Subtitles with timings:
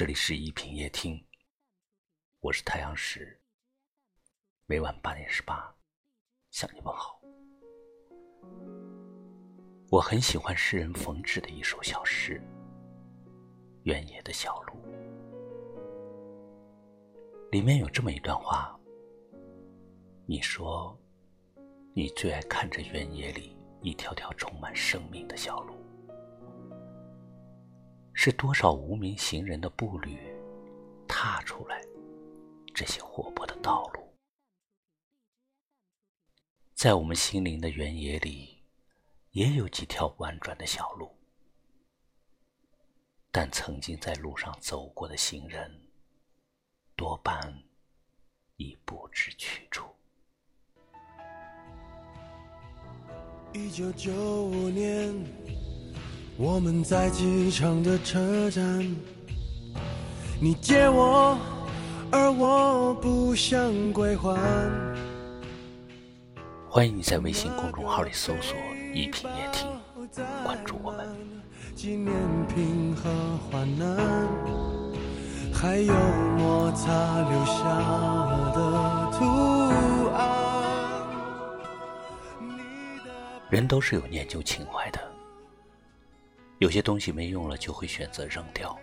[0.00, 1.22] 这里是一品夜听，
[2.40, 3.38] 我是太阳石。
[4.64, 5.76] 每晚八点十八，
[6.50, 7.20] 向你问好。
[9.90, 12.40] 我很喜欢诗人冯至的一首小诗
[13.82, 14.72] 《原野的小路》，
[17.50, 18.74] 里面有这么一段话：
[20.24, 20.98] 你说，
[21.92, 25.74] 你最爱看着原野里一条条充满生命的小路。
[28.22, 30.18] 是多少无名行人的步履，
[31.08, 31.80] 踏出来
[32.74, 34.14] 这些活泼的道路。
[36.74, 38.62] 在我们心灵的原野里，
[39.30, 41.10] 也有几条婉转的小路，
[43.30, 45.88] 但曾经在路上走过的行人，
[46.96, 47.40] 多半
[48.56, 49.86] 已不知去处。
[53.54, 55.69] 一九九五年。
[56.42, 58.64] 我们在机场的车站，
[60.40, 61.36] 你借我，
[62.10, 64.40] 而我不想归还。
[66.66, 68.56] 欢迎你在微信公众号里搜索
[68.94, 69.68] “一品夜听”，
[70.42, 71.14] 关注我们。
[71.76, 72.10] 纪念
[72.48, 73.10] 品和
[73.50, 73.98] 患难，
[75.52, 75.92] 还有
[76.38, 76.88] 摩擦
[77.28, 77.52] 留下
[78.54, 79.26] 的图
[80.14, 80.18] 案。
[83.50, 84.98] 人都是有念旧情怀的。
[86.60, 88.78] 有些东西没用了就会选择扔掉，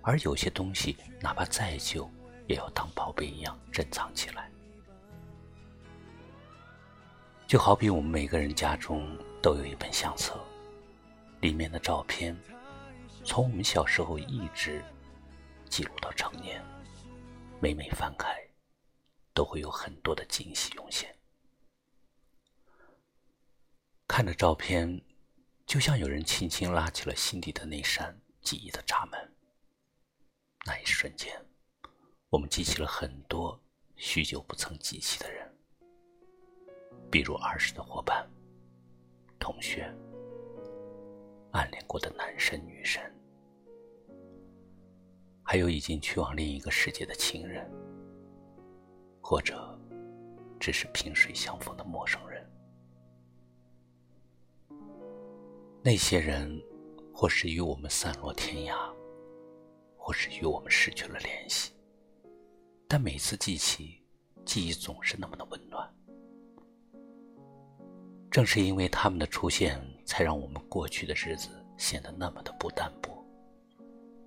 [0.00, 2.08] 而有些东西哪怕再旧，
[2.46, 4.48] 也要当宝贝一样珍藏起来。
[7.48, 10.38] 就好比我们每个人家中都有一本相册，
[11.40, 12.36] 里面的照片，
[13.24, 14.80] 从我们小时候一直
[15.68, 16.64] 记录到成年，
[17.58, 18.28] 每每翻开，
[19.34, 21.12] 都会有很多的惊喜涌现。
[24.06, 25.07] 看着照片。
[25.68, 29.32] 就像有人轻轻拉起了心底的那扇记忆的闸门，
[30.64, 31.30] 那一瞬间，
[32.30, 33.60] 我们记起了很多
[33.94, 35.46] 许久不曾记起的人，
[37.10, 38.26] 比如儿时的伙伴、
[39.38, 39.94] 同学、
[41.52, 43.02] 暗恋过的男神女神，
[45.42, 47.70] 还有已经去往另一个世界的亲人，
[49.20, 49.78] 或者
[50.58, 52.42] 只是萍水相逢的陌生人。
[55.88, 56.62] 那些人，
[57.14, 58.76] 或是与我们散落天涯，
[59.96, 61.72] 或是与我们失去了联系，
[62.86, 64.02] 但每次记起，
[64.44, 65.90] 记忆总是那么的温暖。
[68.30, 73.24] 正是因为他们的出现，才让我们过去的日子显得那么的不淡薄，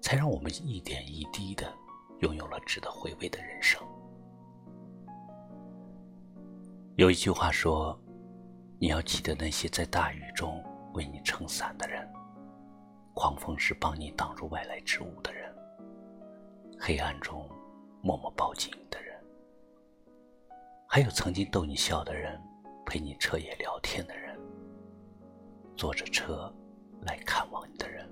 [0.01, 1.71] 才让我们一点一滴的
[2.21, 3.79] 拥有了值得回味的人生。
[6.95, 7.95] 有一句话说
[8.81, 10.59] ：“你要记得那些在大雨中。”
[10.93, 12.07] 为你撑伞的人，
[13.13, 15.53] 狂风是帮你挡住外来之物的人，
[16.79, 17.47] 黑暗中
[18.01, 19.15] 默默抱紧你的人，
[20.87, 22.41] 还有曾经逗你笑的人，
[22.85, 24.37] 陪你彻夜聊天的人，
[25.75, 26.53] 坐着车
[27.01, 28.09] 来看望你的人，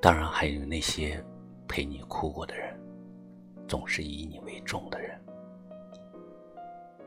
[0.00, 1.24] 当然还有那些
[1.66, 2.78] 陪你哭过的人，
[3.66, 5.20] 总是以你为重的人。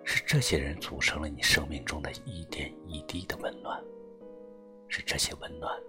[0.05, 3.81] 是这些人组成了你生命中的一点一滴的温暖，
[4.87, 5.81] 是这些温暖，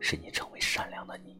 [0.00, 1.36] 使你成为善良的你。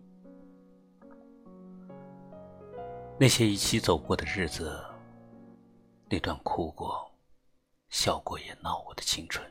[3.19, 4.84] 那些一起走过的日子，
[6.09, 7.11] 那段哭过、
[7.88, 9.44] 笑过也闹过的青春，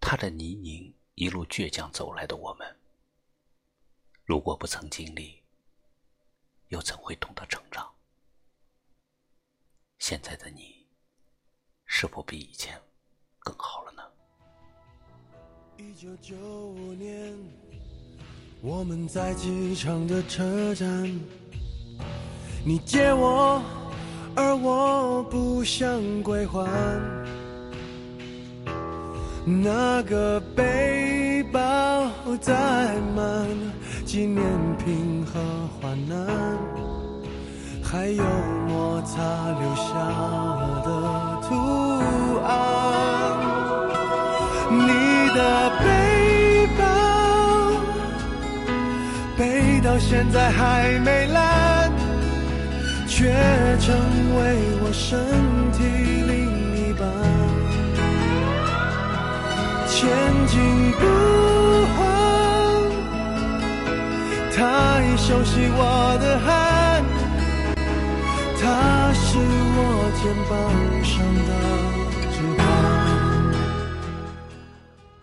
[0.00, 2.76] 踏着泥泞一路倔强走来的我们，
[4.24, 5.42] 如果不曾经历，
[6.68, 7.92] 又怎会懂得成长？
[10.02, 10.84] 现在的你，
[11.86, 12.74] 是否比以前
[13.38, 14.02] 更好了呢？
[15.76, 17.32] 一九九五年，
[18.62, 21.08] 我们在机场的车站，
[22.66, 23.62] 你借我，
[24.34, 26.68] 而我不想归还。
[29.46, 32.10] 那个背包
[32.40, 33.48] 载满
[34.04, 34.44] 纪念
[34.78, 35.40] 品和
[35.80, 36.91] 患难。
[37.92, 38.24] 还有
[38.68, 39.20] 摩擦
[39.60, 39.82] 留下
[40.82, 40.88] 的
[41.46, 41.54] 图
[42.42, 42.50] 案，
[44.70, 44.88] 你
[45.36, 45.40] 的
[45.84, 45.86] 背
[46.78, 46.80] 包
[49.36, 51.92] 背到现在还没烂，
[53.06, 53.30] 却
[53.78, 53.94] 成
[54.38, 54.40] 为
[54.80, 55.20] 我身
[55.72, 55.84] 体
[56.26, 56.34] 另
[56.74, 57.06] 一半，
[59.86, 60.08] 前
[60.46, 60.58] 进
[60.98, 61.04] 不
[61.94, 62.00] 换，
[64.56, 66.71] 太熟悉我的汗。
[68.64, 69.42] 他是我
[70.22, 70.52] 肩膀
[71.02, 71.50] 上的
[72.30, 72.38] 指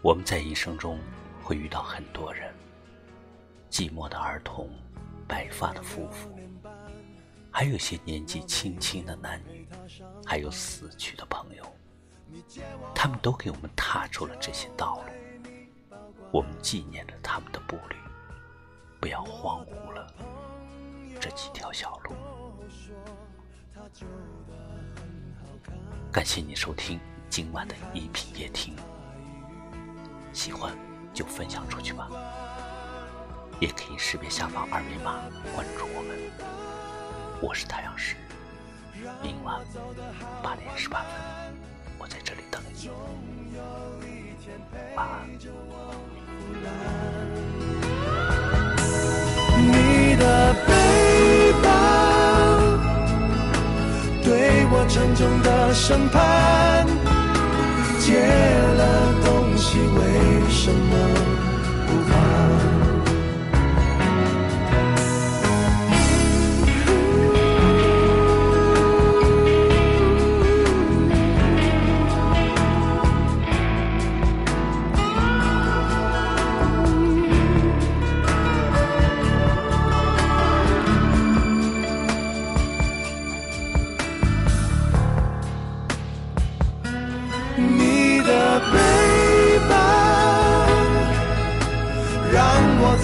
[0.02, 1.00] 我们在一生中
[1.42, 2.54] 会遇到很多人，
[3.72, 4.70] 寂寞的儿童，
[5.26, 6.38] 白发的夫妇，
[7.50, 9.66] 还有些年纪轻轻的男女，
[10.26, 11.64] 还有死去的朋友，
[12.94, 15.96] 他们都给我们踏出了这些道路，
[16.30, 17.96] 我们纪念着他们的步履，
[19.00, 20.06] 不要荒芜了
[21.22, 22.12] 这几条小路。
[26.12, 27.00] 感谢你收听
[27.30, 28.76] 今晚的一品夜听，
[30.34, 30.76] 喜欢
[31.14, 32.10] 就分享出去吧。
[33.60, 35.20] 也可以识别下方二维码
[35.54, 36.18] 关注我们。
[37.42, 38.16] 我是太阳石，
[39.22, 39.62] 明晚
[40.42, 41.12] 八点十八分，
[42.00, 42.90] 我在这里等你。
[44.96, 45.30] 晚安。
[54.72, 56.86] 我沉重的审判，
[58.00, 58.20] 借
[58.78, 58.84] 了
[59.26, 60.00] 东西为
[60.50, 60.94] 什么
[61.88, 62.69] 不还？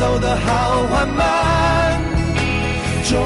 [0.05, 1.99] 走得好缓慢，
[3.09, 3.17] 终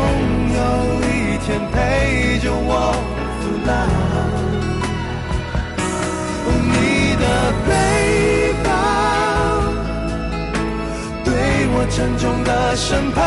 [0.55, 0.61] 有
[1.01, 2.71] 一天陪着我
[3.41, 3.69] 腐烂。
[6.71, 6.75] 你
[7.19, 7.25] 的
[7.67, 7.69] 背
[8.63, 8.67] 包
[11.25, 11.27] 对
[11.73, 13.19] 我沉重的审判，